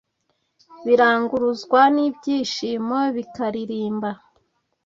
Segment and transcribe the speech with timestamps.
[0.85, 4.09] Biranguruzwa nibyishimo bikaririmba